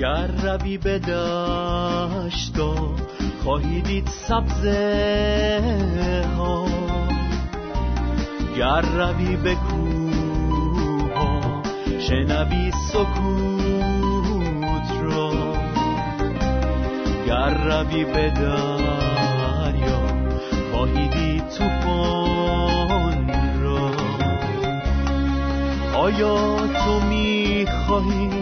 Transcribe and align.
روی 0.00 0.78
به 0.78 0.98
دشتا 0.98 2.74
خواهی 3.44 3.80
دید 3.80 4.06
سبزه 4.06 5.60
ها 6.36 6.66
گر 8.56 8.80
روی 8.80 9.36
به 9.36 9.54
کوها 9.54 11.40
شنوی 12.00 12.72
سکوت 12.92 13.82
را 15.02 15.30
گر 17.26 17.54
روی 17.64 18.04
به 18.04 18.30
دریا 18.30 20.02
خواهی 20.72 21.08
دید 21.08 21.48
توفان 21.48 23.30
را. 23.62 23.90
آیا 25.94 26.56
تو 26.66 27.00
می‌خواهی 27.00 28.37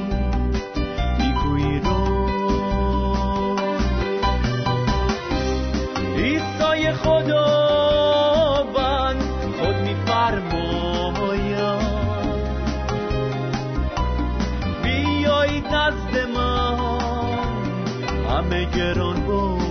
ایسای 6.87 6.92
خداوند 6.92 8.77
خود 9.61 9.77
میفرماید 9.77 11.27
بیایید 14.83 15.67
نزد 15.67 16.28
من 16.34 16.78
همه 18.31 18.65
گران 18.65 19.27
باران 19.27 19.67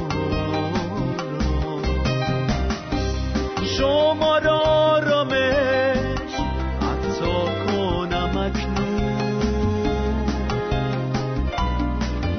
شما 3.77 4.38
را 4.38 4.59
آرامش 4.59 6.33
عطا 6.81 7.45
کنم 7.66 8.38
اکنون. 8.38 9.05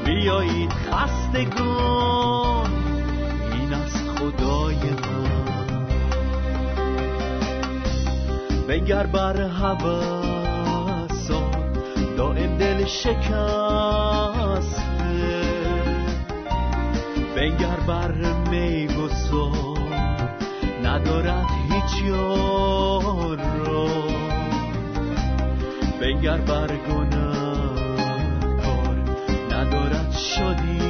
بیایید 0.04 0.72
خستگان 0.72 1.75
بنگر 8.86 9.06
بر 9.06 9.42
هوسان 9.42 10.70
دائم 12.16 12.56
دل 12.58 12.84
شکسته 12.84 13.26
بنگر 17.36 17.80
بر 17.88 18.12
میگسان 18.50 19.78
ندارد 20.84 21.46
هیچ 21.70 22.02
یار 22.04 23.38
را. 23.66 23.88
بنگر 26.00 26.38
بر 26.38 26.70
گناهکار 26.76 28.16
ندارد 29.52 30.12
شادی. 30.12 30.85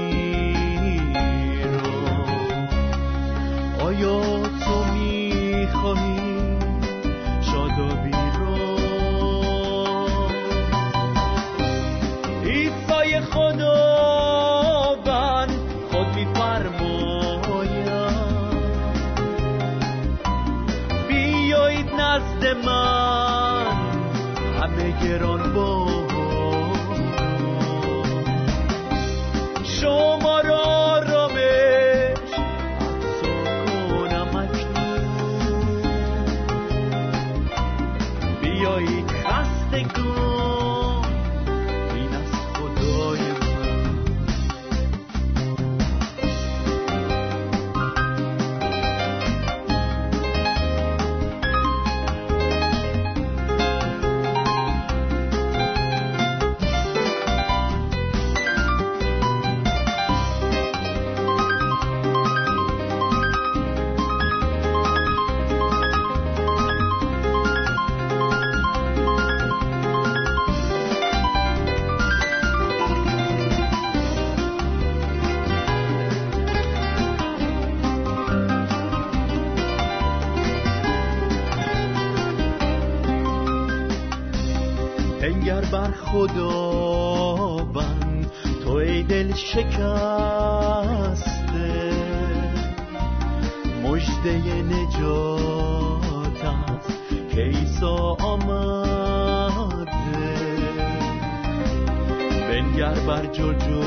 بنگر 102.76 103.00
بر 103.06 103.26
جلجتا 103.26 103.80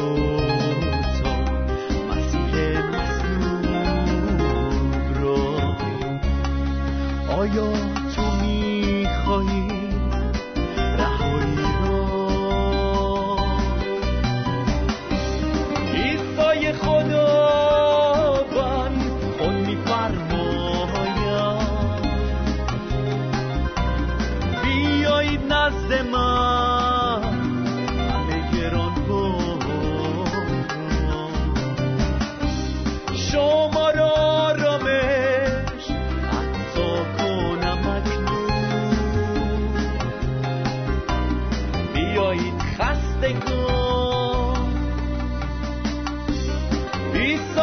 مسیح 2.10 2.54
مصلوب 2.90 4.44
را 5.22 5.38
آیا 7.38 7.72
تو 8.16 8.22
می‌خواهی 8.42 9.69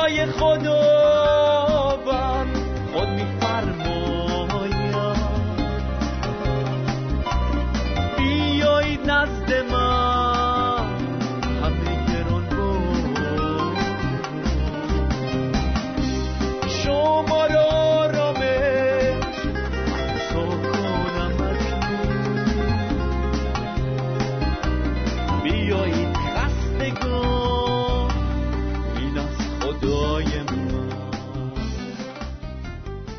خداوند 0.07 1.06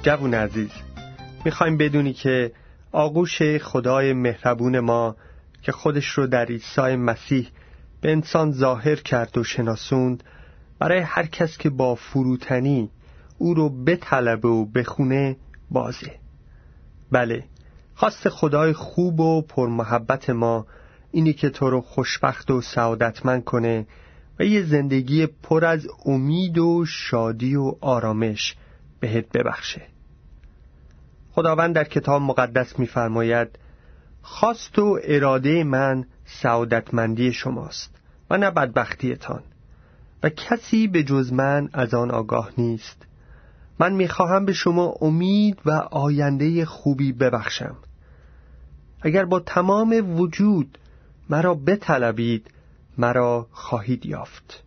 جوون 0.07 0.33
عزیز 0.33 0.69
می‌خوایم 1.45 1.77
بدونی 1.77 2.13
که 2.13 2.51
آغوش 2.91 3.41
خدای 3.41 4.13
مهربون 4.13 4.79
ما 4.79 5.15
که 5.61 5.71
خودش 5.71 6.05
رو 6.05 6.27
در 6.27 6.45
عیسی 6.45 6.95
مسیح 6.95 7.47
به 8.01 8.11
انسان 8.11 8.51
ظاهر 8.51 8.95
کرد 8.95 9.37
و 9.37 9.43
شناسوند 9.43 10.23
برای 10.79 10.99
هر 10.99 11.25
کس 11.25 11.57
که 11.57 11.69
با 11.69 11.95
فروتنی 11.95 12.89
او 13.37 13.53
رو 13.53 13.83
بطلبه 13.83 14.47
و 14.47 14.65
بخونه 14.65 15.35
بازه. 15.71 16.11
بله 17.11 17.43
خواست 17.95 18.29
خدای 18.29 18.73
خوب 18.73 19.19
و 19.19 19.41
پرمحبت 19.41 20.29
ما 20.29 20.67
اینی 21.11 21.33
که 21.33 21.49
تو 21.49 21.69
رو 21.69 21.81
خوشبخت 21.81 22.51
و 22.51 22.61
سعادتمند 22.61 23.43
کنه 23.43 23.87
و 24.39 24.43
یه 24.43 24.63
زندگی 24.63 25.25
پر 25.25 25.65
از 25.65 25.87
امید 26.05 26.57
و 26.57 26.85
شادی 26.85 27.55
و 27.55 27.75
آرامش 27.81 28.55
بهت 28.99 29.25
ببخشه. 29.31 29.96
خداوند 31.37 31.75
در 31.75 31.83
کتاب 31.83 32.21
مقدس 32.21 32.79
می‌فرماید 32.79 33.47
خواست 34.21 34.79
و 34.79 34.99
اراده 35.03 35.63
من 35.63 36.05
سعادتمندی 36.25 37.33
شماست 37.33 37.95
و 38.29 38.37
نه 38.37 38.51
بدبختیتان 38.51 39.43
و 40.23 40.29
کسی 40.29 40.87
به 40.87 41.03
جز 41.03 41.33
من 41.33 41.69
از 41.73 41.93
آن 41.93 42.11
آگاه 42.11 42.51
نیست. 42.57 43.05
من 43.79 43.93
می‌خواهم 43.93 44.45
به 44.45 44.53
شما 44.53 44.95
امید 45.01 45.59
و 45.65 45.71
آینده 45.91 46.65
خوبی 46.65 47.11
ببخشم. 47.11 47.75
اگر 49.01 49.25
با 49.25 49.39
تمام 49.39 50.19
وجود 50.19 50.77
مرا 51.29 51.53
بطلبید 51.53 52.51
مرا 52.97 53.47
خواهید 53.51 54.05
یافت. 54.05 54.63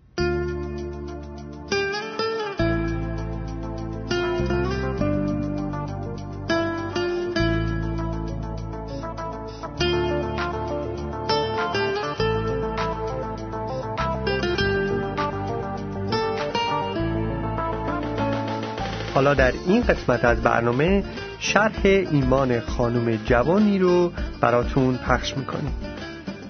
حالا 19.21 19.35
در 19.35 19.53
این 19.67 19.83
قسمت 19.83 20.25
از 20.25 20.41
برنامه 20.43 21.05
شرح 21.39 21.81
ایمان 21.85 22.61
خانم 22.61 23.19
جوانی 23.25 23.79
رو 23.79 24.13
براتون 24.41 24.97
پخش 24.97 25.37
می‌کنیم. 25.37 25.75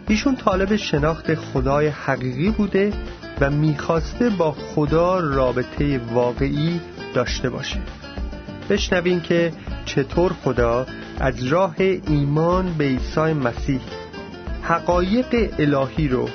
ایشون 0.08 0.36
طالب 0.36 0.76
شناخت 0.76 1.34
خدای 1.34 1.86
حقیقی 1.88 2.50
بوده 2.50 2.92
و 3.40 3.50
می‌خواسته 3.50 4.30
با 4.30 4.52
خدا 4.52 5.20
رابطه 5.20 6.00
واقعی 6.12 6.80
داشته 7.14 7.50
باشه. 7.50 7.78
بشنوین 8.70 9.20
که 9.20 9.52
چطور 9.84 10.32
خدا 10.44 10.86
از 11.20 11.44
راه 11.44 11.74
ایمان 11.78 12.74
به 12.78 12.84
عیسی 12.84 13.32
مسیح 13.32 13.80
حقایق 14.62 15.54
الهی 15.58 16.08
رو 16.08 16.28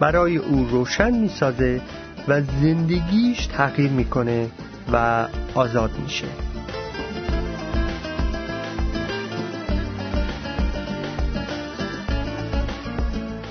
برای 0.00 0.36
او 0.36 0.68
روشن 0.70 1.10
می‌سازه 1.10 1.80
و 2.28 2.40
زندگیش 2.40 3.46
تغییر 3.46 3.90
می‌کنه 3.90 4.50
و 4.92 5.26
آزاد 5.54 5.90
میشه. 5.98 6.26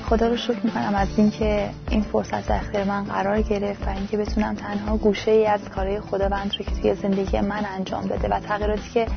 خدا 0.09 0.27
رو 0.27 0.37
شکر 0.37 0.59
می‌کنم 0.63 0.95
از 0.95 1.07
اینکه 1.17 1.69
این 1.89 2.01
فرصت 2.01 2.71
در 2.73 2.83
من 2.83 3.03
قرار 3.03 3.41
گرفت 3.41 3.87
و 3.87 3.89
اینکه 3.89 4.17
بتونم 4.17 4.55
تنها 4.55 4.97
گوشه 4.97 5.31
ای 5.31 5.45
از 5.45 5.69
کارهای 5.69 5.99
خداوند 5.99 6.55
رو 6.59 6.65
که 6.65 6.71
توی 6.71 6.95
زندگی 6.95 7.41
من 7.41 7.65
انجام 7.65 8.07
بده 8.07 8.27
و 8.27 8.39
تغییراتی 8.39 8.89
که 8.93 9.07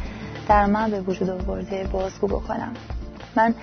در 0.49 0.67
من 0.67 0.91
به 0.91 1.01
وجود 1.01 1.31
آورده 1.31 1.89
بازگو 1.93 2.27
بکنم. 2.27 2.75
من 3.37 3.55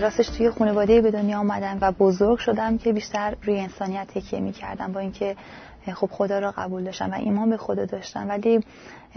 راستش 0.00 0.28
توی 0.28 0.50
خانواده 0.50 1.00
به 1.00 1.10
دنیا 1.10 1.38
آمدم 1.38 1.78
و 1.80 1.92
بزرگ 1.92 2.38
شدم 2.38 2.78
که 2.78 2.92
بیشتر 2.92 3.36
روی 3.42 3.60
انسانیت 3.60 4.06
تکیه 4.14 4.40
می‌کردم 4.40 4.92
با 4.92 5.00
اینکه 5.00 5.36
خب 5.86 6.08
خدا 6.12 6.38
را 6.38 6.50
قبول 6.50 6.84
داشتم 6.84 7.10
و 7.10 7.14
ایمان 7.14 7.50
به 7.50 7.56
خدا 7.56 7.84
داشتم. 7.84 8.28
ولی 8.28 8.60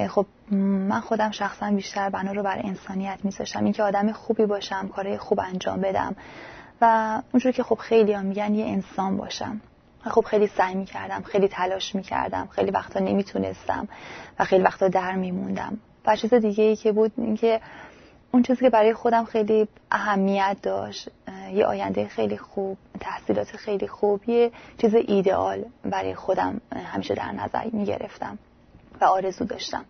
خب 0.10 0.26
من 0.52 1.00
خودم 1.00 1.32
شخصا 1.32 1.72
بیشتر 1.72 2.10
بنا 2.10 2.32
رو 2.32 2.44
بر 2.44 2.62
انسانیت 2.64 3.20
میذاشتم. 3.24 3.64
اینکه 3.64 3.84
آدم 3.84 4.12
خوبی 4.12 4.46
باشم 4.46 4.88
کارهای 4.88 5.18
خوب 5.18 5.40
انجام 5.40 5.82
بدم. 5.82 6.16
و 6.82 7.22
اونجور 7.32 7.52
که 7.52 7.64
خب 7.64 7.76
خیلی 7.76 8.14
هم 8.14 8.26
میگن 8.26 8.56
یه 8.56 8.66
انسان 8.66 9.18
باشم. 9.18 9.62
و 10.06 10.10
خب 10.10 10.22
خیلی 10.22 10.48
سعی 10.48 10.76
می‌کردم 10.76 11.22
خیلی 11.22 11.48
تلاش 11.48 11.96
می‌کردم 11.96 12.48
خیلی 12.52 12.72
وقتا 12.72 13.00
نمی‌تونستم 13.00 13.88
و 14.40 14.46
خیلی 14.46 14.64
وقتا 14.64 14.88
در 14.88 15.16
میموندم. 15.16 15.78
و 16.06 16.16
چیز 16.16 16.34
دیگه 16.34 16.64
ای 16.64 16.76
که 16.76 16.92
بود 16.92 17.12
اینکه 17.18 17.62
اون 18.36 18.44
چیزی 18.44 18.60
که 18.60 18.70
برای 18.70 18.94
خودم 18.94 19.26
خیلی 19.26 19.68
اهمیت 19.92 20.58
داشت 20.62 21.10
یه 21.54 21.66
آینده 21.66 22.08
خیلی 22.08 22.38
خوب 22.38 22.78
تحصیلات 23.00 23.48
خیلی 23.48 23.88
خوب 23.88 24.30
یه 24.30 24.52
چیز 24.82 24.96
ایدئال 24.96 25.66
برای 25.84 26.16
خودم 26.16 26.62
همیشه 26.94 27.14
در 27.14 27.32
نظر 27.32 27.70
می‌گرفتم 27.72 28.38
و 29.02 29.06
آرزو 29.06 29.46
داشتم. 29.46 29.86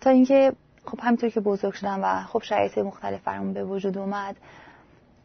تا 0.00 0.10
اینکه 0.10 0.52
خب 0.84 1.00
همینطور 1.02 1.30
که 1.30 1.40
بزرگ 1.40 1.74
شدم 1.74 2.00
و 2.02 2.22
خب 2.22 2.42
شرایط 2.42 2.78
مختلف 2.78 3.22
برامون 3.24 3.52
به 3.52 3.64
وجود 3.64 3.98
اومد 3.98 4.36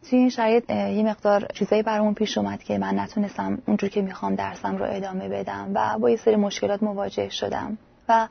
توی 0.09 0.19
این 0.19 0.29
شرایط 0.29 0.69
یه 0.69 1.03
مقدار 1.03 1.47
چیزایی 1.53 1.83
برامون 1.83 2.13
پیش 2.13 2.37
اومد 2.37 2.63
که 2.63 2.77
من 2.77 2.99
نتونستم 2.99 3.61
اونجور 3.67 3.89
که 3.89 4.01
می‌خوام 4.01 4.35
درسم 4.35 4.77
رو 4.77 4.85
ادامه 4.89 5.29
بدم 5.29 5.71
و 5.73 5.99
با 5.99 6.09
یه 6.09 6.17
سری 6.17 6.35
مشکلات 6.35 6.83
مواجه 6.83 7.29
شدم. 7.29 7.77
و 8.09 8.27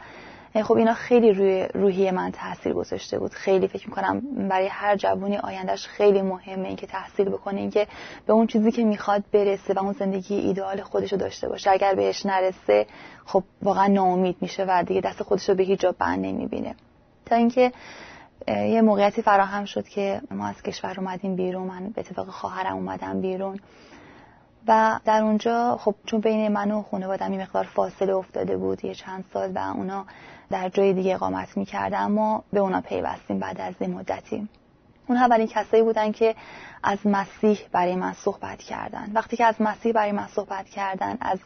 خب 0.55 0.75
اینا 0.75 0.95
خیلی 0.95 1.33
روی 1.33 1.69
روحی 1.75 2.11
من 2.11 2.31
تاثیر 2.31 2.73
گذاشته 2.73 3.19
بود. 3.19 3.33
خیلی 3.33 3.69
فکر 3.69 3.89
می‌کنم 3.89 4.21
برای 4.49 4.67
هر 4.67 4.97
جوونی 4.97 5.37
آیندهش 5.37 5.87
خیلی 5.87 6.23
مهمه 6.23 6.69
اینکه 6.69 6.87
تحصیل 6.87 7.29
بکنه 7.29 7.61
اینکه 7.61 7.87
به 8.27 8.33
اون 8.33 8.47
چیزی 8.47 8.73
که 8.73 8.85
می‌خواد 8.85 9.25
برسه 9.33 9.75
و 9.75 9.79
اون 9.79 9.93
زندگی 9.93 10.35
ایدئال 10.35 10.83
خودش 10.83 11.13
رو 11.13 11.19
داشته 11.19 11.49
باشه. 11.49 11.71
اگر 11.71 11.95
بهش 11.95 12.27
نرسه 12.27 12.87
خب 13.25 13.45
واقعا 13.63 13.87
ناامید 13.87 14.37
میشه 14.41 14.65
و 14.69 14.85
دیگه 14.87 15.01
دست 15.01 15.23
خودش 15.23 15.49
رو 15.49 15.55
به 15.55 15.63
هیچ 15.63 15.81
جا 15.81 15.95
بند 15.99 16.25
نمی‌بینه. 16.25 16.75
تا 17.27 17.37
اینکه 17.37 17.73
یه 18.49 18.83
موقعیتی 18.83 19.23
فراهم 19.23 19.65
شد 19.65 19.89
که 19.89 20.21
ما 20.31 20.47
از 20.47 20.63
کشور 20.63 20.95
اومدیم 20.99 21.37
بیرون 21.37 21.67
من 21.67 21.89
به 21.89 22.01
اتفاق 22.01 22.29
خواهرم 22.29 22.77
اومدم 22.77 23.21
بیرون. 23.21 23.61
و 24.69 25.01
در 25.05 25.23
اونجا 25.23 25.77
خب 25.81 25.95
چون 26.07 26.21
بین 26.21 26.49
من 26.49 26.71
و 26.71 26.83
خانوادم 26.83 27.33
مقدار 27.33 27.65
فاصله 27.65 28.15
افتاده 28.15 28.57
بود 28.57 28.85
یه 28.85 28.95
چند 28.95 29.25
سال 29.33 29.53
و 29.55 29.59
اونا 29.59 30.07
در 30.51 30.69
جای 30.69 30.93
دیگه 30.93 31.15
اقامت 31.15 31.57
می‌کردن 31.57 32.01
اما 32.01 32.45
به 32.53 32.61
اونا 32.61 32.81
پیوستیم 32.81 33.39
بعد 33.39 33.61
از 33.61 33.89
مدتی. 33.89 34.49
اون 35.07 35.19
اولین 35.19 35.47
کسایی 35.47 35.83
بودن 35.83 36.13
که 36.13 36.35
از 36.83 36.99
مسیح 37.05 37.59
برای 37.73 37.97
من 37.97 38.13
صحبت 38.13 38.59
کردن. 38.59 39.11
وقتی 39.15 39.37
که 39.37 39.45
از 39.45 39.55
مسیح 39.61 39.93
برای 39.93 40.13
من 40.13 40.27
صحبت 40.27 40.67
کردن 40.67 41.19
از 41.21 41.39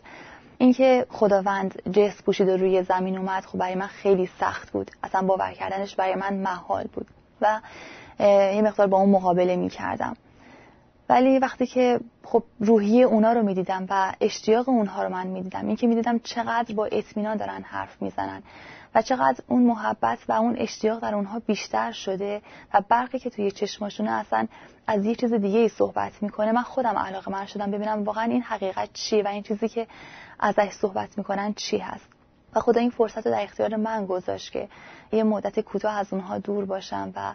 اینکه 0.59 1.07
خداوند 1.11 1.91
جس 1.93 2.23
پوشید 2.23 2.49
و 2.49 2.57
روی 2.57 2.83
زمین 2.83 3.19
اومد 3.19 3.45
خب 3.45 3.59
برای 3.59 3.75
من 3.75 3.87
خیلی 3.87 4.31
سخت 4.41 4.71
بود. 4.71 4.91
اصلا 5.03 5.23
باور 5.23 5.53
کردنش 5.53 5.97
برای 5.97 6.15
من 6.15 6.35
محال 6.35 6.85
بود 6.93 7.07
و 7.41 7.61
یه 8.55 8.63
مقدار 8.63 8.87
با 8.87 8.99
اون 8.99 9.11
مقابله 9.11 9.57
می 9.57 9.69
کردم 9.69 10.17
ولی 11.09 11.39
وقتی 11.39 11.67
که 11.67 12.01
خب 12.25 12.43
روحی 12.61 13.03
اونا 13.03 13.33
رو 13.33 13.43
می‌دیدم 13.43 13.87
و 13.91 14.13
اشتیاق 14.21 14.69
اونها 14.69 15.03
رو 15.03 15.09
من 15.09 15.27
می‌دیدم 15.27 15.67
اینکه 15.67 15.87
می‌دیدم 15.87 16.19
چقدر 16.19 16.75
با 16.75 16.87
اطمینان 16.87 17.37
دارن 17.37 17.63
حرف 17.63 18.03
می‌زنن. 18.03 18.43
و 18.95 19.03
چقدر 19.03 19.45
اون 19.49 19.63
محبت 19.63 20.19
و 20.29 20.33
اون 20.33 20.57
اشتیاق 20.59 21.01
در 21.01 21.15
اونها 21.15 21.39
بیشتر 21.39 21.93
شده 21.93 22.43
و 22.75 22.81
برقی 22.89 23.19
که 23.19 23.31
توی 23.31 23.51
چشماشونه 23.51 24.11
اصلا 24.11 24.47
از 24.87 25.05
یه 25.05 25.15
چیز 25.15 25.33
دیگه 25.33 25.59
ای 25.59 25.69
صحبت 25.69 26.23
می‌کنه. 26.23 26.53
من 26.53 26.63
خودم 26.63 26.99
علاقه 26.99 27.33
من 27.33 27.47
شدم 27.47 27.71
ببینم 27.71 28.05
واقعا 28.05 28.25
این 28.25 28.43
حقیقت 28.43 28.89
چیه 28.93 29.23
و 29.23 29.29
این 29.29 29.43
چیزی 29.43 29.69
که 29.69 29.87
ازش 30.41 30.71
صحبت 30.71 31.19
می‌کنن 31.19 31.55
چی 31.55 31.79
هست. 31.79 32.09
و 32.55 32.61
خدا 32.61 32.81
این 32.81 32.91
فرصت 32.91 33.27
رو 33.27 33.33
در 33.33 33.43
اختیار 33.43 33.77
من 33.77 34.07
گذاشت 34.07 34.53
که 34.53 34.69
یه 35.13 35.23
مدت 35.23 35.61
کوتاه 35.61 35.95
از 35.95 36.13
اونها 36.13 36.39
دور 36.39 36.65
باشم 36.65 37.13
و 37.17 37.35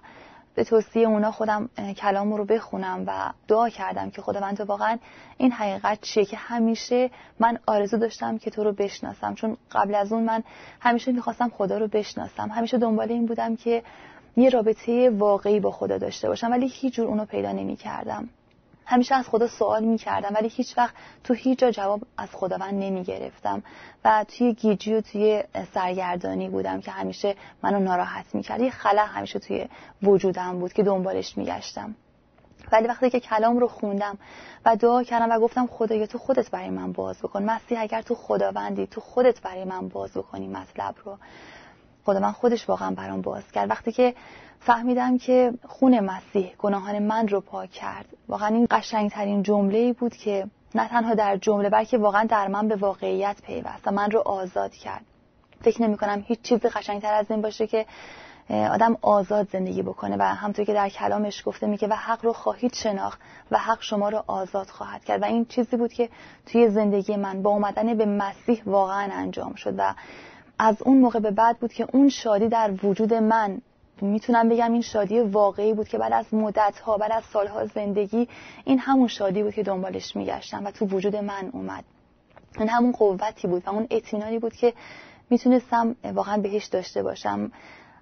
به 0.59 0.65
توصیه 0.65 1.07
اونا 1.07 1.31
خودم 1.31 1.69
کلام 1.97 2.33
رو 2.33 2.45
بخونم 2.45 3.03
و 3.07 3.33
دعا 3.47 3.69
کردم 3.69 4.09
که 4.09 4.21
خداوند 4.21 4.61
واقعا 4.61 4.97
این 5.37 5.51
حقیقت 5.51 6.01
چیه 6.01 6.25
که 6.25 6.37
همیشه 6.37 7.09
من 7.39 7.59
آرزو 7.67 7.97
داشتم 7.97 8.37
که 8.37 8.51
تو 8.51 8.63
رو 8.63 8.71
بشناسم. 8.73 9.35
چون 9.35 9.57
قبل 9.71 9.95
از 9.95 10.11
اون 10.11 10.23
من 10.23 10.43
همیشه 10.79 11.11
می‌خواستم 11.11 11.49
خدا 11.49 11.77
رو 11.77 11.87
بشناسم. 11.87 12.49
همیشه 12.49 12.77
دنبال 12.77 13.11
این 13.11 13.25
بودم 13.25 13.55
که 13.55 13.83
یه 14.37 14.49
رابطه 14.49 15.09
واقعی 15.09 15.59
با 15.59 15.71
خدا 15.71 15.97
داشته 15.97 16.27
باشم 16.27 16.51
ولی 16.51 16.67
هیچ 16.67 16.93
جور 16.93 17.07
اونو 17.07 17.25
پیدا 17.25 17.51
نمی 17.51 17.75
کردم 17.75 18.29
همیشه 18.89 19.15
از 19.15 19.29
خدا 19.29 19.47
سوال 19.47 19.83
می 19.83 19.97
کردم 19.97 20.35
ولی 20.35 20.47
هیچ 20.47 20.77
وقت 20.77 20.93
تو 21.23 21.33
هیچ 21.33 21.59
جا 21.59 21.71
جواب 21.71 22.01
از 22.17 22.29
خداوند 22.31 22.73
نمی 22.73 23.03
گرفتم 23.03 23.63
و 24.05 24.25
توی 24.27 24.53
گیجی 24.53 24.93
و 24.93 25.01
توی 25.01 25.43
سرگردانی 25.73 26.49
بودم 26.49 26.81
که 26.81 26.91
همیشه 26.91 27.35
منو 27.63 27.79
ناراحت 27.79 28.35
می 28.35 28.43
کرد 28.43 28.61
یه 28.61 28.69
خلا 28.69 29.05
همیشه 29.05 29.39
توی 29.39 29.67
وجودم 30.03 30.59
بود 30.59 30.73
که 30.73 30.83
دنبالش 30.83 31.37
می 31.37 31.45
گشتم 31.45 31.95
ولی 32.71 32.87
وقتی 32.87 33.09
که 33.09 33.19
کلام 33.19 33.57
رو 33.57 33.67
خوندم 33.67 34.17
و 34.65 34.75
دعا 34.75 35.03
کردم 35.03 35.29
و 35.29 35.39
گفتم 35.39 35.67
خدایا 35.67 36.05
تو 36.05 36.17
خودت 36.17 36.51
برای 36.51 36.69
من 36.69 36.91
باز 36.91 37.19
بکن. 37.19 37.43
مسیح 37.43 37.81
اگر 37.81 38.01
تو 38.01 38.15
خداوندی 38.15 38.87
تو 38.87 39.01
خودت 39.01 39.41
برای 39.41 39.63
من 39.63 39.87
باز 39.87 40.13
بکنی 40.13 40.47
مطلب 40.47 40.95
رو. 41.05 41.17
خدا 42.09 42.19
من 42.19 42.31
خودش 42.31 42.69
واقعا 42.69 42.91
برام 42.91 43.21
باز 43.21 43.51
کرد. 43.51 43.69
وقتی 43.69 43.91
که 43.91 44.13
فهمیدم 44.59 45.17
که 45.17 45.53
خون 45.67 45.99
مسیح 45.99 46.53
گناهان 46.57 46.99
من 46.99 47.27
رو 47.27 47.41
پاک 47.41 47.71
کرد 47.71 48.05
واقعا 48.27 48.47
این 48.47 48.67
قشنگترین 48.71 49.43
جمله 49.43 49.93
بود 49.93 50.15
که 50.15 50.47
نه 50.75 50.87
تنها 50.87 51.13
در 51.13 51.37
جمله 51.37 51.69
بلکه 51.69 51.97
واقعا 51.97 52.23
در 52.23 52.47
من 52.47 52.67
به 52.67 52.75
واقعیت 52.75 53.41
پیوست 53.41 53.87
و 53.87 53.91
من 53.91 54.11
رو 54.11 54.19
آزاد 54.19 54.71
کرد. 54.71 55.05
فکر 55.61 55.81
نمی 55.81 55.97
کنم 55.97 56.23
هیچ 56.27 56.41
چیزی 56.41 56.69
قشنگتر 56.69 57.13
از 57.13 57.31
این 57.31 57.41
باشه 57.41 57.67
که 57.67 57.85
آدم 58.49 58.97
آزاد 59.01 59.49
زندگی 59.49 59.81
بکنه 59.81 60.15
و 60.19 60.21
همطور 60.21 60.65
که 60.65 60.73
در 60.73 60.89
کلامش 60.89 61.43
گفته 61.45 61.67
میگه 61.67 61.87
و 61.87 61.93
حق 61.93 62.25
رو 62.25 62.33
خواهید 62.33 62.73
شناخت 62.73 63.19
و 63.51 63.57
حق 63.57 63.81
شما 63.81 64.09
رو 64.09 64.23
آزاد 64.27 64.67
خواهد 64.67 65.05
کرد. 65.05 65.21
و 65.21 65.25
این 65.25 65.45
چیزی 65.45 65.77
بود 65.77 65.93
که 65.93 66.09
توی 66.45 66.69
زندگی 66.69 67.15
من 67.15 67.41
با 67.41 67.49
اومدن 67.49 67.97
به 67.97 68.05
مسیح 68.05 68.63
واقعا 68.65 69.09
انجام 69.13 69.53
شد 69.53 69.75
و 69.77 69.93
از 70.59 70.81
اون 70.81 70.97
موقع 70.97 71.19
به 71.19 71.31
بعد 71.31 71.59
بود 71.59 71.73
که 71.73 71.87
اون 71.93 72.09
شادی 72.09 72.47
در 72.47 72.71
وجود 72.83 73.13
من 73.13 73.61
می‌تونم 74.01 74.49
بگم 74.49 74.73
این 74.73 74.81
شادی 74.81 75.19
واقعی 75.19 75.73
بود 75.73 75.87
که 75.87 75.97
بعد 75.97 76.13
از 76.13 76.33
مدت 76.33 76.79
ها 76.79 76.97
بعد 76.97 77.11
از 77.11 77.23
سالها 77.23 77.65
زندگی 77.65 78.27
این 78.65 78.79
همون 78.79 79.07
شادی 79.07 79.43
بود 79.43 79.53
که 79.53 79.63
دنبالش 79.63 80.15
میگشتم 80.15 80.65
و 80.65 80.71
تو 80.71 80.85
وجود 80.85 81.15
من 81.15 81.49
اومد. 81.53 81.83
این 82.57 82.69
همون 82.69 82.91
قوتی 82.91 83.47
بود 83.47 83.67
و 83.67 83.69
اون 83.69 83.87
اطمینانی 83.91 84.39
بود 84.39 84.53
که 84.53 84.73
می‌تونستم 85.29 85.95
واقعا 86.03 86.37
بهش 86.37 86.65
داشته 86.65 87.03
باشم. 87.03 87.51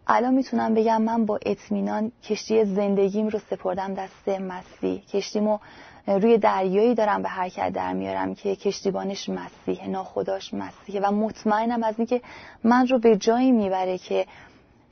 الان 0.07 0.33
می‌تونم 0.33 0.73
بگم 0.73 1.01
من 1.01 1.25
با 1.25 1.39
اطمینان 1.45 2.11
کشتی 2.23 2.65
زندگیم 2.65 3.27
رو 3.27 3.39
سپردم 3.39 3.93
دست 3.93 4.29
مسیح. 4.29 5.01
کشتیمو 5.01 5.59
روی 6.07 6.37
دریایی 6.37 6.95
دارم 6.95 7.21
به 7.21 7.29
حرکت 7.29 7.73
در 7.73 7.93
میارم 7.93 8.35
که 8.35 8.55
کشتیبانش 8.55 9.29
مسیح 9.29 9.87
ناخداش 9.87 10.53
مسیحه 10.53 11.01
و 11.07 11.11
مطمئنم 11.11 11.83
از 11.83 11.95
اینکه 11.97 12.21
من 12.63 12.87
رو 12.87 12.99
به 12.99 13.17
جایی 13.17 13.51
می‌بره 13.51 13.97
که 13.97 14.25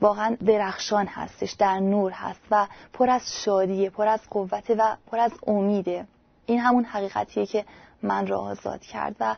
واقعا 0.00 0.36
درخشان 0.46 1.06
هستش 1.06 1.52
در 1.52 1.80
نور 1.80 2.12
هست 2.12 2.40
و 2.50 2.66
پر 2.92 3.10
از 3.10 3.22
شادیه 3.44 3.90
پر 3.90 4.08
از 4.08 4.20
قوته 4.30 4.74
و 4.74 4.96
پر 5.10 5.18
از 5.18 5.32
امیده. 5.46 6.06
این 6.46 6.60
همون 6.60 6.84
حقیقتیه 6.84 7.46
که 7.46 7.64
من 8.02 8.26
را 8.26 8.40
آزاد 8.40 8.80
کرد 8.80 9.16
و 9.20 9.36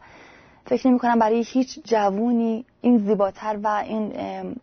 فکر 0.68 0.88
نمی 0.88 0.98
کنم 0.98 1.18
برای 1.18 1.42
هیچ 1.42 1.80
جوونی 1.84 2.64
این 2.80 2.98
زیباتر 2.98 3.58
و 3.62 3.68
این 3.86 4.12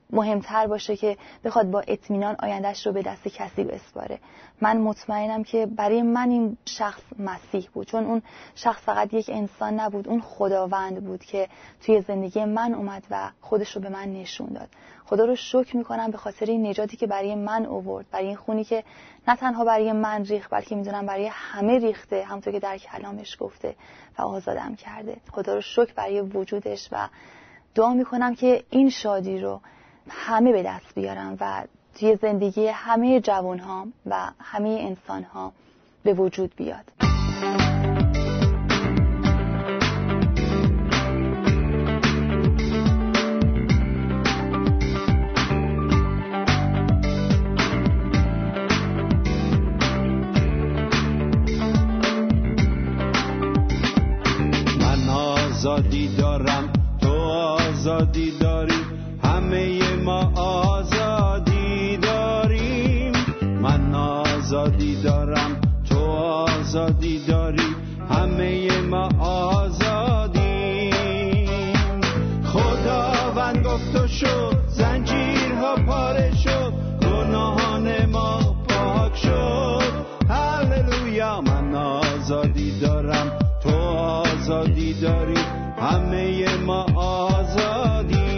مهمتر 0.09 0.67
باشه 0.67 0.95
که 0.97 1.17
بخواد 1.43 1.71
با 1.71 1.83
اطمینان 1.87 2.35
آیندهش 2.39 2.87
رو 2.87 2.93
به 2.93 3.01
دست 3.01 3.27
کسی 3.27 3.63
بسپاره. 3.63 4.19
من 4.61 4.77
مطمئنم 4.77 5.43
که 5.43 5.65
برای 5.65 6.01
من 6.01 6.29
این 6.29 6.57
شخص 6.65 7.01
مسیح 7.19 7.69
بود 7.73 7.87
چون 7.87 8.05
اون 8.05 8.21
شخص 8.55 8.81
فقط 8.81 9.13
یک 9.13 9.29
انسان 9.33 9.79
نبود 9.79 10.07
اون 10.07 10.21
خداوند 10.21 11.03
بود 11.03 11.23
که 11.23 11.49
توی 11.81 12.01
زندگی 12.01 12.45
من 12.45 12.73
اومد 12.73 13.03
و 13.11 13.31
خودش 13.41 13.75
رو 13.75 13.81
به 13.81 13.89
من 13.89 14.13
نشون 14.13 14.47
داد. 14.47 14.69
خدا 15.05 15.25
رو 15.25 15.35
شکر 15.35 15.77
می‌کنم 15.77 16.11
به 16.11 16.17
خاطر 16.17 16.45
این 16.45 16.67
نجاتی 16.67 16.97
که 16.97 17.07
برای 17.07 17.35
من 17.35 17.65
اوورد 17.65 18.05
برای 18.11 18.27
این 18.27 18.35
خونی 18.35 18.63
که 18.63 18.83
نه 19.27 19.35
تنها 19.35 19.65
برای 19.65 19.91
من 19.91 20.25
ریخت 20.25 20.49
بلکه 20.49 20.75
می‌دونم 20.75 21.05
برای 21.05 21.29
همه 21.31 21.79
ریخته 21.79 22.23
همونطور 22.23 22.53
که 22.53 22.59
در 22.59 22.77
کلامش 22.77 23.37
گفته 23.39 23.75
و 24.17 24.21
آزادم 24.21 24.75
کرده. 24.75 25.17
خدا 25.31 25.53
رو 25.53 25.61
شکر 25.61 25.93
برای 25.95 26.21
وجودش 26.21 26.89
و 26.91 27.07
دعا 27.75 27.93
می‌کنم 27.93 28.35
که 28.35 28.63
این 28.69 28.89
شادی 28.89 29.39
رو 29.39 29.61
همه 30.09 30.51
به 30.51 30.63
دست 30.63 30.95
بیارم 30.95 31.37
و 31.39 31.63
توی 31.99 32.15
زندگی 32.15 32.67
همه 32.67 33.19
جوان 33.19 33.59
ها 33.59 33.87
و 34.05 34.31
همه 34.39 34.69
انسان 34.69 35.23
ها 35.23 35.51
به 36.03 36.13
وجود 36.13 36.55
بیاد. 36.55 36.85
آزادی 55.65 56.15
دارم 56.15 56.69
تو 57.01 57.13
آزادی 57.13 58.31
داری 58.39 58.79
همه 59.23 59.95
ما 60.03 60.31
آزادی 60.41 61.97
داریم. 61.97 63.13
من 63.61 63.95
آزادی 63.95 65.01
دارم 65.01 65.61
تو 65.89 65.99
آزادی 65.99 67.25
داری 67.27 67.75
همه 68.09 68.81
ما 68.81 69.09
آزادیم 69.19 69.84
داری. 85.01 85.39
همه 85.77 86.55
ما 86.57 86.85
آزادیم. 86.95 88.35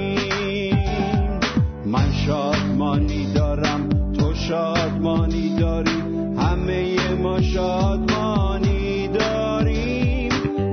من 1.86 2.12
شادمانی 2.26 3.34
دارم 3.34 3.90
تو 4.14 4.34
شادمانی 4.34 5.56
داری. 5.60 5.92
همه 6.38 7.14
ما 7.22 7.42
شادمانی 7.42 9.08
داریم. 9.08 10.32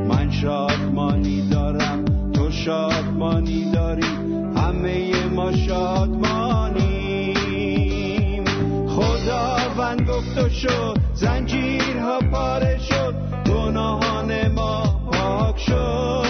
من 0.08 0.30
شادمانی 0.30 1.48
دارم 1.48 2.04
تو 2.32 2.50
شادمانی 2.50 3.70
داری. 3.72 4.06
همه 4.56 5.26
ما 5.34 5.52
شادمانیم. 5.52 6.84
خداوند 8.88 10.08
گفت 10.08 10.38
و 10.38 10.48
شد. 10.48 10.93
پاک 15.74 16.23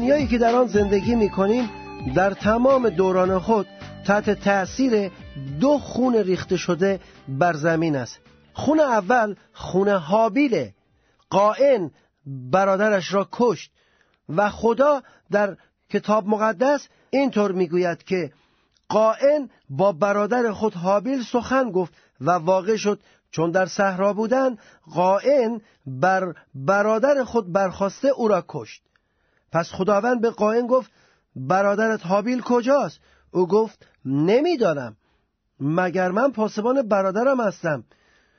دنیایی 0.00 0.26
که 0.26 0.38
در 0.38 0.54
آن 0.54 0.66
زندگی 0.66 1.14
می 1.14 1.30
کنیم 1.30 1.70
در 2.14 2.30
تمام 2.30 2.88
دوران 2.88 3.38
خود 3.38 3.66
تحت 4.06 4.30
تأثیر 4.30 5.12
دو 5.60 5.78
خون 5.78 6.14
ریخته 6.14 6.56
شده 6.56 7.00
بر 7.28 7.52
زمین 7.52 7.96
است. 7.96 8.18
خون 8.52 8.80
اول 8.80 9.34
خون 9.52 9.88
حابیله. 9.88 10.74
قائن 11.30 11.90
برادرش 12.26 13.14
را 13.14 13.28
کشت 13.32 13.70
و 14.28 14.50
خدا 14.50 15.02
در 15.30 15.56
کتاب 15.90 16.26
مقدس 16.26 16.88
اینطور 17.10 17.52
می‌گوید 17.52 18.02
که 18.02 18.32
قائن 18.88 19.50
با 19.70 19.92
برادر 19.92 20.52
خود 20.52 20.74
حابیل 20.74 21.22
سخن 21.22 21.70
گفت 21.70 21.92
و 22.20 22.30
واقع 22.30 22.76
شد. 22.76 23.00
چون 23.30 23.50
در 23.50 23.66
صحرا 23.66 24.12
بودن 24.12 24.56
قائن 24.94 25.60
بر 25.86 26.34
برادر 26.54 27.24
خود 27.24 27.52
برخواسته 27.52 28.08
او 28.08 28.28
را 28.28 28.44
کشت. 28.48 28.89
پس 29.52 29.72
خداوند 29.72 30.20
به 30.20 30.30
قائن 30.30 30.66
گفت 30.66 30.90
برادرت 31.36 32.06
حابیل 32.06 32.40
کجاست؟ 32.40 33.00
او 33.30 33.46
گفت 33.46 33.86
نمی‌دانم 34.04 34.96
مگر 35.60 36.10
من 36.10 36.32
پاسبان 36.32 36.88
برادرم 36.88 37.40
هستم؟ 37.40 37.84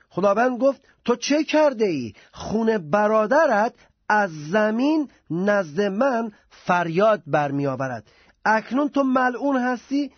خداوند 0.10 0.60
گفت 0.60 0.82
تو 1.06 1.16
چه 1.16 1.44
کرده 1.44 1.86
ای؟ 1.86 2.14
خون 2.32 2.90
برادرت 2.90 3.74
از 4.10 4.30
زمین 4.50 5.10
نزد 5.30 5.82
من 5.82 6.32
فریاد 6.50 7.24
برمی 7.28 7.68
آورد 7.68 8.04
اکنون 8.46 8.90
تو 8.90 9.04
ملعون 9.04 9.58
هستی؟ 9.58 10.12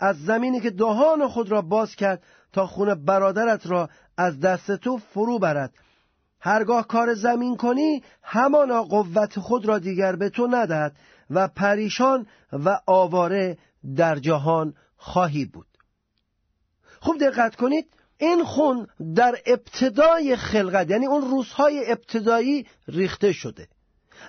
از 0.00 0.24
زمینی 0.24 0.60
که 0.60 0.70
دهان 0.70 1.28
خود 1.28 1.50
را 1.50 1.62
باز 1.62 1.96
کرد 1.96 2.22
تا 2.52 2.66
خون 2.66 3.04
برادرت 3.04 3.66
را 3.66 3.88
از 4.16 4.40
دست 4.40 4.76
تو 4.76 4.98
فرو 4.98 5.38
برد. 5.38 5.72
هرگاه 6.44 6.86
کار 6.86 7.14
زمین 7.14 7.56
کنی 7.56 8.02
همانا 8.22 8.82
قوت 8.82 9.38
خود 9.38 9.66
را 9.66 9.78
دیگر 9.78 10.16
به 10.16 10.28
تو 10.28 10.46
ندهد 10.46 10.96
و 11.30 11.48
پریشان 11.48 12.26
و 12.52 12.80
آواره 12.86 13.58
در 13.96 14.16
جهان 14.16 14.74
خواهی 14.96 15.44
بود. 15.44 15.66
خوب 17.00 17.18
دقت 17.18 17.56
کنید 17.56 17.86
این 18.18 18.44
خون 18.44 18.86
در 19.14 19.34
ابتدای 19.46 20.36
خلقت 20.36 20.90
یعنی 20.90 21.06
اون 21.06 21.30
روزهای 21.30 21.92
ابتدایی 21.92 22.66
ریخته 22.88 23.32
شده. 23.32 23.68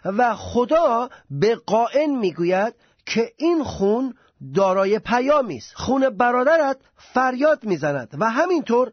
و 0.05 0.35
خدا 0.35 1.09
به 1.29 1.55
قائن 1.55 2.09
می‌گوید 2.09 2.73
که 3.05 3.31
این 3.37 3.63
خون 3.63 4.13
دارای 4.55 4.99
پیامی 4.99 5.57
است. 5.57 5.73
خون 5.75 6.09
برادرت 6.09 6.77
فریاد 6.95 7.63
می‌زند 7.63 8.15
و 8.19 8.29
همینطور 8.29 8.91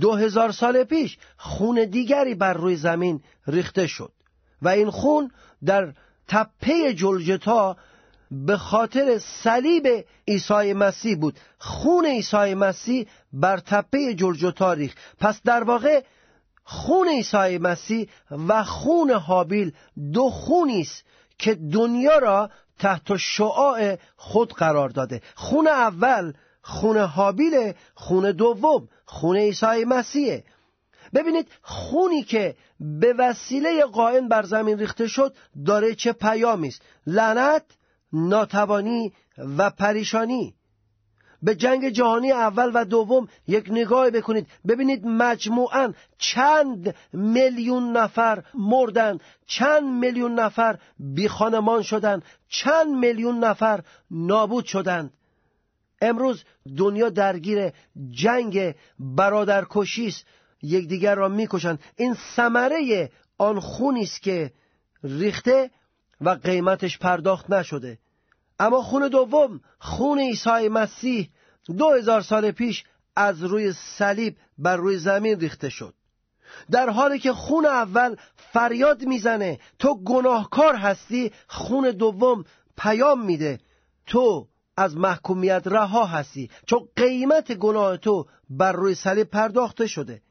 دو 0.00 0.14
هزار 0.14 0.52
سال 0.52 0.84
پیش 0.84 1.18
خون 1.36 1.84
دیگری 1.84 2.34
بر 2.34 2.52
روی 2.52 2.76
زمین 2.76 3.20
ریخته 3.46 3.86
شد 3.86 4.12
و 4.62 4.68
این 4.68 4.90
خون 4.90 5.30
در 5.64 5.92
تپه 6.28 6.94
جلجتا 6.94 7.76
به 8.30 8.56
خاطر 8.56 9.18
صلیب 9.18 10.04
عیسی 10.28 10.72
مسیح 10.72 11.16
بود. 11.16 11.38
خون 11.58 12.06
عیسی 12.06 12.54
مسیح 12.54 13.06
بر 13.32 13.58
تپه 13.58 14.14
جلجتا 14.14 14.50
تاریخ 14.50 14.94
پس 15.18 15.40
در 15.44 15.64
واقع 15.64 16.02
خون 16.64 17.08
عیسی 17.08 17.58
مسیح 17.58 18.08
و 18.48 18.64
خون 18.64 19.10
حابیل 19.10 19.72
دو 20.12 20.30
خونی 20.30 20.80
است 20.80 21.04
که 21.38 21.54
دنیا 21.54 22.18
را 22.18 22.50
تحت 22.78 23.16
شعاع 23.16 23.96
خود 24.16 24.52
قرار 24.52 24.88
داده. 24.88 25.22
خون 25.34 25.68
اول 25.68 26.32
خون 26.62 26.96
حابیل 26.96 27.72
خون 27.94 28.32
دوم 28.32 28.88
خون 29.04 29.36
عیسی 29.36 29.84
مسیحه 29.84 30.44
ببینید 31.14 31.48
خونی 31.62 32.22
که 32.22 32.54
به 32.80 33.14
وسیله 33.18 33.84
قائن 33.84 34.28
بر 34.28 34.42
زمین 34.42 34.78
ریخته 34.78 35.06
شد 35.06 35.34
داره 35.66 35.94
چه 35.94 36.12
پیامی 36.12 36.68
است؟ 36.68 36.82
لعنت 37.06 37.64
ناتوانی 38.12 39.12
و 39.38 39.70
پریشانی. 39.70 40.54
به 41.42 41.54
جنگ 41.54 41.88
جهانی 41.88 42.32
اول 42.32 42.70
و 42.74 42.84
دوم 42.84 43.28
یک 43.48 43.68
نگاه 43.70 44.10
بکنید. 44.10 44.46
ببینید 44.68 45.06
مجموعا 45.06 45.92
چند 46.18 46.94
میلیون 47.12 47.96
نفر 47.96 48.42
مردن 48.54 49.18
چند 49.46 49.84
میلیون 49.84 50.34
نفر 50.34 50.78
بی 50.98 51.28
خانمان 51.28 51.82
شدند 51.82 52.22
چند 52.48 52.96
میلیون 52.96 53.44
نفر 53.44 53.80
نابود 54.10 54.64
شدند. 54.64 55.12
امروز 56.02 56.44
دنیا 56.76 57.08
درگیر 57.08 57.72
جنگ 58.10 58.74
برادرکشی 58.98 60.06
است. 60.06 60.24
یکدیگر 60.62 61.14
را 61.14 61.28
می‌کشند. 61.28 61.80
این 61.96 62.16
ثمره 62.36 63.10
آن 63.38 63.60
خونی 63.60 64.02
است 64.02 64.22
که 64.22 64.52
ریخته 65.04 65.70
و 66.20 66.30
قیمتش 66.30 66.98
پرداخت 66.98 67.50
نشده. 67.50 67.98
اما 68.58 68.82
خون 68.82 69.08
دوم 69.08 69.60
خون 69.78 70.18
عیسی 70.18 70.68
مسیح 70.68 71.30
دو 71.78 71.90
هزار 71.90 72.20
سال 72.20 72.50
پیش 72.50 72.84
از 73.16 73.44
روی 73.44 73.72
صلیب 73.72 74.36
بر 74.58 74.76
روی 74.76 74.98
زمین 74.98 75.40
ریخته 75.40 75.68
شد. 75.68 75.94
در 76.70 76.90
حالی 76.90 77.18
که 77.18 77.32
خون 77.32 77.66
اول 77.66 78.16
فریاد 78.36 79.04
می‌زنه 79.04 79.58
تو 79.78 79.94
گناهکار 80.04 80.76
هستی 80.76 81.32
خون 81.46 81.90
دوم 81.90 82.44
پیام 82.76 83.24
میده. 83.24 83.60
تو 84.06 84.48
از 84.76 84.96
محکومیت 84.96 85.62
رها 85.66 86.06
هستی 86.06 86.50
چون 86.66 86.88
قیمت 86.96 87.52
گناه 87.52 87.96
تو 87.96 88.26
بر 88.50 88.72
روی 88.72 88.94
صلیب 88.94 89.26
پرداخته 89.30 89.86
شده. 89.86 90.22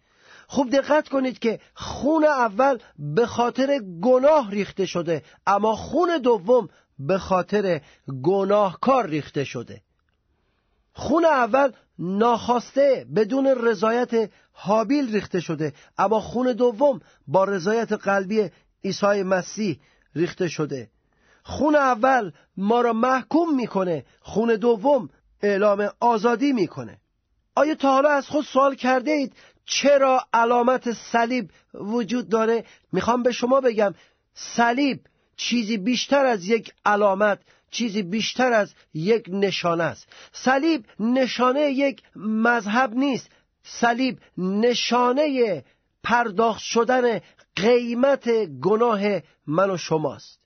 خوب 0.48 0.70
دقت 0.70 1.10
کنید 1.10 1.40
که 1.40 1.60
خون 1.74 2.24
اول 2.24 2.78
به 3.00 3.26
خاطر 3.26 3.80
گناه 4.02 4.52
ریخته 4.52 4.86
شده 4.86 5.24
اما 5.48 5.76
خون 5.76 6.18
دوم 6.18 6.70
به 7.00 7.18
خاطر 7.18 7.82
گناهکار 8.24 9.08
ریخته 9.08 9.44
شده. 9.44 9.82
خون 10.94 11.26
اول 11.26 11.72
ناخواسته 12.00 13.06
بدون 13.16 13.48
رضایت 13.48 14.32
حابیل 14.52 15.14
ریخته 15.14 15.40
شده 15.40 15.74
اما 15.98 16.20
خون 16.20 16.54
دوم 16.54 17.00
با 17.28 17.44
رضایت 17.44 17.94
قلبی 17.94 18.50
عیسی 18.84 19.24
مسیح 19.24 19.80
ریخته 20.16 20.48
شده. 20.48 20.90
خون 21.44 21.76
اول 21.76 22.32
ما 22.58 22.82
را 22.82 22.94
محکوم 22.94 23.56
می‌کنه 23.56 24.06
خون 24.22 24.56
دوم 24.56 25.10
اعلام 25.42 25.90
آزادی 26.00 26.54
می‌کنه. 26.54 26.98
آیا 27.56 27.76
تا 27.76 27.94
حالا 27.94 28.10
از 28.10 28.28
خود 28.28 28.46
سوال 28.46 28.76
کرده 28.76 29.12
اید 29.12 29.36
چرا 29.66 30.28
علامت 30.34 30.92
صلیب 30.92 31.50
وجود 31.74 32.30
داره؟ 32.30 32.66
می‌خوام 32.92 33.24
به 33.24 33.32
شما 33.32 33.62
بگم 33.62 33.94
صلیب 34.34 35.00
چیزی 35.36 35.78
بیشتر 35.78 36.26
از 36.26 36.48
یک 36.48 36.74
علامت 36.86 37.40
چیزی 37.72 38.04
بیشتر 38.04 38.54
از 38.54 38.74
یک 38.94 39.26
نشانه 39.30 39.84
است. 39.84 40.08
صلیب 40.32 40.86
نشانه 41.00 41.62
یک 41.62 42.04
مذهب 42.16 42.94
نیست. 42.96 43.30
صلیب 43.64 44.20
نشانه 44.38 45.64
پرداخت 46.04 46.60
شدن 46.60 47.20
قیمت 47.56 48.30
گناه 48.46 49.02
من 49.48 49.70
و 49.70 49.78
شماست. 49.78 50.41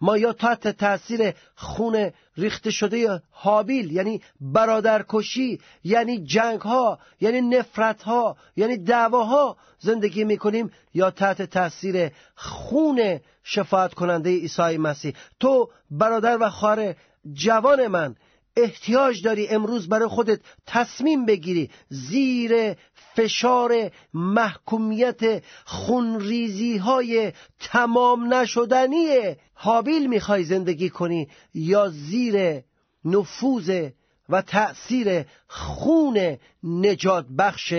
ما 0.00 0.18
یا 0.18 0.32
تحت 0.32 0.68
تاثیر 0.68 1.34
خون 1.54 2.10
ریخته 2.36 2.70
شده 2.70 3.22
حابیل 3.30 3.92
یعنی 3.92 4.22
برادرکشی 4.40 5.60
یعنی 5.84 6.24
جنگ 6.24 6.60
ها 6.60 6.98
یعنی 7.20 7.40
نفرت 7.40 8.02
ها 8.02 8.36
یعنی 8.56 8.76
دعواها 8.76 9.56
زندگی 9.78 10.24
می‌کنیم 10.24 10.70
یا 10.94 11.10
تحت 11.10 11.42
تاثیر 11.42 12.10
خون 12.34 13.20
شفاعت 13.44 13.94
کننده 13.94 14.30
عیسی 14.30 14.76
مسیح. 14.78 15.14
تو 15.40 15.70
برادر 15.90 16.38
و 16.40 16.50
خواهر 16.50 16.94
جوان 17.32 17.86
من 17.86 18.16
احتیاج 18.62 19.22
داری 19.22 19.48
امروز 19.48 19.88
برای 19.88 20.08
خودت 20.08 20.40
تصمیم 20.66 21.26
بگیری 21.26 21.70
زیر 21.88 22.74
فشار 23.16 23.90
محکومیت 24.14 25.44
خونریزی 25.64 26.76
های 26.76 27.32
تمام 27.60 28.34
نشدنی 28.34 29.36
حابیل 29.54 30.06
می‌خوای 30.06 30.44
زندگی 30.44 30.90
کنی 30.90 31.28
یا 31.54 31.88
زیر 31.88 32.62
نفوذ 33.04 33.88
و 34.28 34.42
تأثیر 34.42 35.24
خون 35.46 36.36
نجات 36.62 37.26
بخش 37.38 37.74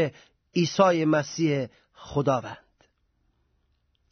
عیسی 0.55 1.05
مسیح 1.05 1.67
خداوند؟ 1.93 2.57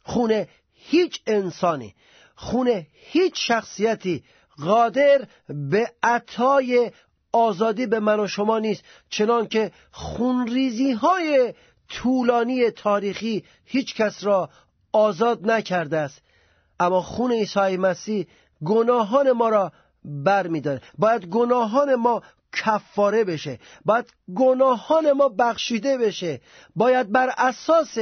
خون 0.02 0.46
هیچ 0.72 1.20
انسانی 1.26 1.94
خون 2.34 2.86
هیچ 2.92 3.32
شخصیتی 3.36 4.24
قادر 4.64 5.26
به 5.48 5.92
عطای 6.02 6.90
آزادی 7.32 7.86
به 7.86 8.00
من 8.00 8.20
و 8.20 8.26
شما 8.26 8.58
نیست 8.58 8.84
چنان 9.10 9.48
که 9.48 9.72
خونریزی 9.90 10.92
های 10.92 11.54
طولانی 11.88 12.70
تاریخی 12.70 13.44
هیچ 13.64 13.94
کس 13.94 14.24
را 14.24 14.50
آزاد 14.92 15.50
نکرده 15.50 15.96
است. 15.96 16.22
اما 16.80 17.02
خون 17.02 17.32
عیسی 17.32 17.76
مسیح 17.76 18.26
گناهان 18.64 19.32
ما 19.32 19.48
را 19.48 19.72
بر 20.04 20.46
می 20.46 20.62
باید 20.98 21.26
گناهان 21.26 21.94
ما 21.94 22.22
کفاره 22.52 23.24
بشه. 23.24 23.58
باید 23.84 24.12
گناهان 24.34 25.12
ما 25.12 25.28
بخشیده 25.28 25.98
بشه. 25.98 26.40
باید 26.76 27.12
بر 27.12 27.34
اساس 27.38 27.98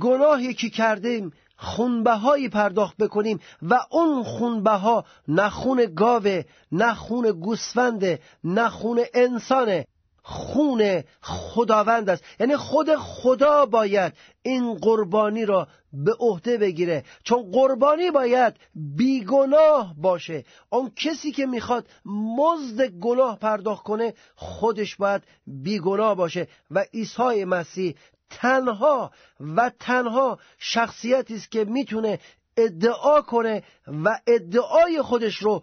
گناهی 0.00 0.54
که 0.54 0.70
کردیم 0.70 1.32
خونبهایی 1.56 2.48
پرداخت 2.48 2.96
بکنیم 2.96 3.40
و 3.62 3.80
اون 3.90 4.22
خونبها 4.22 5.04
نه 5.28 5.50
خون 5.50 5.94
گاوه 5.96 6.42
نه 6.72 6.94
خون 6.94 7.32
گوسفنده 7.32 8.20
نه 8.44 8.68
خون 8.68 9.04
انسانه 9.14 9.86
خون 10.28 11.02
خداوند 11.20 12.10
است. 12.10 12.24
یعنی 12.40 12.56
خود 12.56 12.96
خدا 12.96 13.66
باید 13.66 14.12
این 14.42 14.74
قربانی 14.74 15.44
را 15.44 15.68
به 15.92 16.12
عهده 16.20 16.58
بگیره. 16.58 17.04
چون 17.24 17.50
قربانی 17.52 18.10
باید 18.10 18.54
بیگناه 18.74 19.94
باشه. 19.98 20.44
اون 20.70 20.90
کسی 20.96 21.32
که 21.32 21.46
می‌خواد 21.46 21.88
مزد 22.04 22.86
گناه 22.86 23.38
پرداخت 23.38 23.82
کنه 23.82 24.14
خودش 24.34 24.96
باید 24.96 25.22
بیگناه 25.46 26.14
باشه. 26.14 26.48
و 26.70 26.84
عیسی 26.94 27.44
مسیح 27.44 27.94
تنها 28.30 29.10
و 29.40 29.70
تنها 29.80 30.38
شخصیتی 30.58 31.34
است 31.34 31.50
که 31.50 31.64
می‌تونه 31.64 32.18
ادعا 32.56 33.22
کنه 33.22 33.62
و 34.04 34.20
ادعای 34.26 35.02
خودش 35.02 35.36
رو 35.36 35.62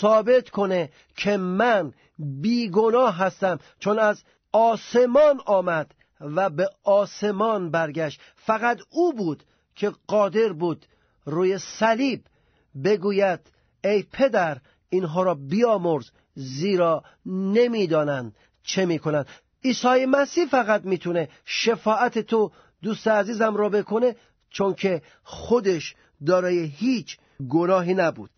ثابت 0.00 0.50
کنه 0.50 0.90
که 1.16 1.36
من 1.36 1.92
بیگناه 2.18 3.16
هستم. 3.16 3.58
چون 3.78 3.98
از 3.98 4.22
آسمان 4.52 5.40
آمد 5.46 5.94
و 6.20 6.50
به 6.50 6.68
آسمان 6.84 7.70
برگشت. 7.70 8.20
فقط 8.36 8.80
او 8.90 9.12
بود 9.12 9.44
که 9.74 9.92
قادر 10.06 10.52
بود 10.52 10.86
روی 11.24 11.58
صلیب 11.58 12.24
بگوید 12.84 13.40
ای 13.84 14.02
پدر 14.12 14.58
اینها 14.88 15.22
را 15.22 15.34
بیامرز 15.34 16.10
زیرا 16.34 17.04
نمی‌دانند 17.26 18.36
چه 18.62 18.86
می‌کنند. 18.86 19.26
عیسی 19.64 20.06
مسیح 20.06 20.46
فقط 20.46 20.84
می‌تونه 20.84 21.28
شفاعت 21.44 22.18
تو 22.18 22.52
دوست 22.82 23.08
عزیزم 23.08 23.56
را 23.56 23.68
بکنه 23.68 24.16
چون 24.50 24.74
که 24.74 25.02
خودش 25.22 25.94
دارای 26.26 26.58
هیچ 26.58 27.18
گناهی 27.48 27.94
نبود. 27.94 28.30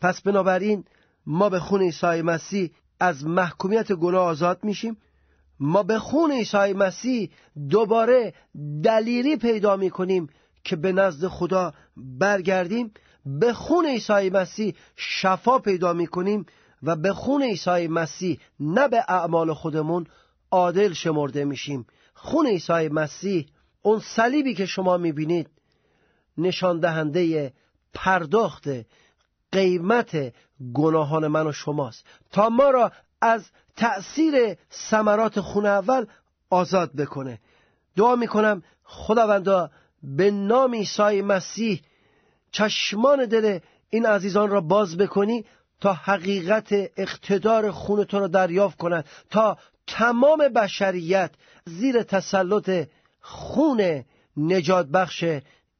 پس 0.00 0.20
بنابراین 0.20 0.84
ما 1.26 1.48
به 1.48 1.60
خون 1.60 1.80
عیسی 1.80 2.22
مسیح 2.22 2.70
از 3.00 3.26
محکومیت 3.26 3.92
گناه 3.92 4.22
آزاد 4.22 4.64
میشیم. 4.64 4.96
ما 5.60 5.82
به 5.82 5.98
خون 5.98 6.32
عیسی 6.32 6.72
مسیح 6.72 7.30
دوباره 7.70 8.34
دلیری 8.84 9.36
پیدا 9.36 9.76
می‌کنیم 9.76 10.28
که 10.64 10.76
به 10.76 10.92
نزد 10.92 11.26
خدا 11.28 11.74
برگردیم. 11.96 12.92
به 13.26 13.52
خون 13.52 13.86
عیسی 13.86 14.30
مسیح 14.30 14.74
شفا 14.96 15.58
پیدا 15.58 15.92
می‌کنیم 15.92 16.46
و 16.82 16.96
به 16.96 17.12
خون 17.12 17.42
عیسی 17.42 17.88
مسیح 17.88 18.38
نه 18.60 18.88
به 18.88 19.04
اعمال 19.08 19.54
خودمون 19.54 20.06
عادل 20.50 20.92
شمرده 20.92 21.44
میشیم. 21.44 21.86
خون 22.14 22.46
عیسی 22.46 22.88
مسیح 22.88 23.46
اون 23.82 23.98
صلیبی 23.98 24.54
که 24.54 24.66
شما 24.66 24.96
می‌بینید 24.96 25.50
نشان 26.38 26.80
دهنده 26.80 27.52
پرداخت 27.94 28.68
قیمت 29.52 30.34
گناهان 30.74 31.26
من 31.26 31.46
و 31.46 31.52
شماست. 31.52 32.04
تا 32.32 32.48
ما 32.48 32.70
را 32.70 32.92
از 33.20 33.50
تأثیر 33.76 34.56
سمرات 34.70 35.40
خون 35.40 35.66
اول 35.66 36.06
آزاد 36.50 36.96
بکنه. 36.96 37.40
دعا 37.96 38.16
می‌کنم 38.16 38.62
خداوندا 38.84 39.70
به 40.02 40.30
نام 40.30 40.74
عیسی 40.74 41.22
مسیح 41.22 41.82
چشمان 42.50 43.26
دل 43.26 43.58
این 43.90 44.06
عزیزان 44.06 44.50
را 44.50 44.60
باز 44.60 44.96
بکنی 44.96 45.44
تا 45.80 45.92
حقیقت 45.92 46.68
اقتدار 46.96 47.70
خون 47.70 48.04
تو 48.04 48.18
را 48.18 48.26
دریافت 48.26 48.78
کنند 48.78 49.04
تا 49.30 49.58
تمام 49.88 50.38
بشریت 50.38 51.30
زیر 51.66 52.02
تسلط 52.02 52.88
خون 53.20 54.04
نجات 54.36 54.86
بخش 54.86 55.24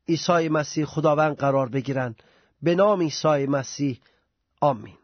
عیسی 0.08 0.48
مسیح 0.48 0.84
خداوند 0.84 1.36
قرار 1.36 1.68
بگیرند. 1.68 2.22
به 2.62 2.74
نام 2.74 3.00
عیسی 3.00 3.46
مسیح. 3.46 3.98
آمین. 4.60 4.97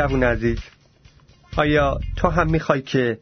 جوون 0.00 0.22
عزیز 0.24 0.58
آیا 1.56 2.00
تو 2.16 2.28
هم 2.28 2.50
می‌خوای 2.50 2.82
که 2.82 3.18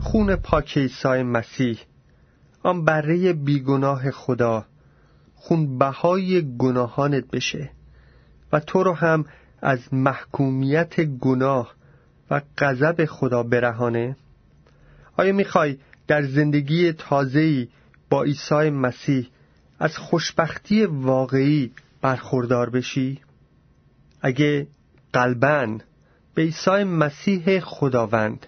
خون 0.00 0.36
پاک 0.36 0.78
عیسی 0.78 1.22
مسیح 1.22 1.78
آن 2.62 2.84
بره 2.84 3.32
بیگناه 3.32 4.10
خدا 4.10 4.66
خون 5.34 5.78
بهای 5.78 6.56
گناهانت 6.58 7.30
بشه 7.30 7.70
و 8.52 8.60
تو 8.60 8.82
رو 8.82 8.92
هم 8.92 9.24
از 9.62 9.94
محکومیت 9.94 11.00
گناه 11.00 11.74
و 12.30 12.42
غضب 12.58 13.04
خدا 13.04 13.42
برهانه 13.42 14.16
آیا 15.16 15.32
می‌خوای 15.32 15.78
در 16.06 16.22
زندگی 16.22 16.92
تازه‌ای 16.92 17.68
با 18.10 18.22
عیسی 18.22 18.70
مسیح 18.70 19.28
از 19.78 19.98
خوشبختی 19.98 20.84
واقعی 20.84 21.72
برخوردار 22.02 22.70
بشی؟ 22.70 23.20
اگه 24.22 24.66
قلبن 25.12 25.80
به 26.34 26.42
عیسی 26.42 26.84
مسیح 26.84 27.60
خداوند 27.60 28.46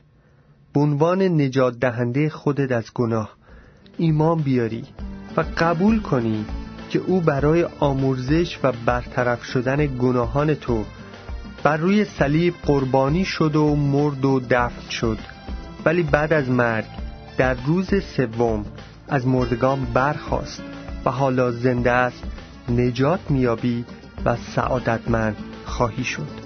به 0.75 0.81
عنوان 0.81 1.23
نجات 1.23 1.79
دهنده 1.79 2.29
خودت 2.29 2.73
از 2.73 2.93
گناه 2.95 3.37
ایمان 3.99 4.39
بیاری 4.39 4.85
و 5.37 5.45
قبول 5.59 6.01
کنی 6.01 6.45
که 6.91 6.99
او 6.99 7.21
برای 7.21 7.67
آمرزش 7.81 8.59
و 8.63 8.73
برطرف 8.87 9.45
شدن 9.45 9.87
گناهان 9.87 10.55
تو 10.55 10.85
بر 11.63 11.77
روی 11.77 12.05
صلیب 12.05 12.55
قربانی 12.67 13.25
شد 13.25 13.57
و 13.57 13.77
مرد 13.77 14.25
و 14.25 14.41
دفن 14.41 14.91
شد. 14.91 15.19
ولی 15.85 16.03
بعد 16.03 16.33
از 16.33 16.49
مرگ 16.49 16.85
در 17.37 17.55
روز 17.55 17.91
سوم 18.17 18.65
از 19.09 19.27
مردگان 19.27 19.85
برخاست 19.85 20.63
و 21.05 21.11
حالا 21.11 21.51
زنده 21.51 21.91
است 21.91 22.23
نجات 22.69 23.21
میابی 23.31 23.85
و 24.25 24.37
سعادتمند 24.37 25.37
خواهی 25.65 26.05
شد. 26.05 26.42